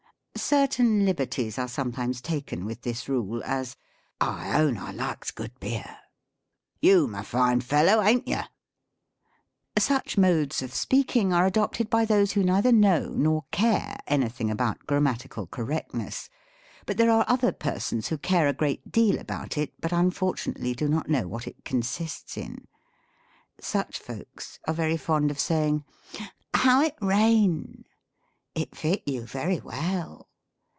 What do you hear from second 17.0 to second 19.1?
are other persons who tare a great